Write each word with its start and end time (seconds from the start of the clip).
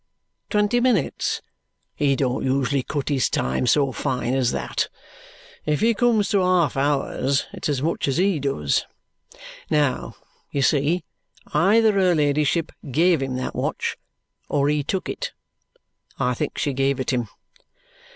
Twenty 0.49 0.79
minutes! 0.79 1.43
He 1.93 2.15
don't 2.15 2.43
usually 2.43 2.81
cut 2.81 3.09
his 3.09 3.29
time 3.29 3.67
so 3.67 3.91
fine 3.91 4.33
as 4.33 4.51
that. 4.51 4.89
If 5.63 5.81
he 5.81 5.93
comes 5.93 6.29
to 6.29 6.39
half 6.41 6.75
hours, 6.75 7.45
it's 7.53 7.69
as 7.69 7.83
much 7.83 8.07
as 8.07 8.17
HE 8.17 8.39
does. 8.39 8.87
Now, 9.69 10.15
you 10.49 10.63
see, 10.63 11.03
either 11.53 11.91
her 11.91 12.15
ladyship 12.15 12.71
gave 12.89 13.21
him 13.21 13.35
that 13.35 13.53
watch 13.53 13.95
or 14.49 14.69
he 14.69 14.81
took 14.83 15.07
it. 15.07 15.33
I 16.17 16.33
think 16.33 16.57
she 16.57 16.73
gave 16.73 16.99
it 16.99 17.13
him. 17.13 17.27